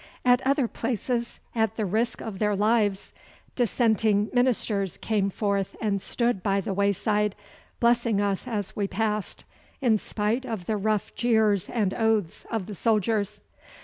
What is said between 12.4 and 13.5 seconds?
of the soldiers.